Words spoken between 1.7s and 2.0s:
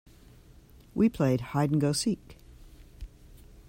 go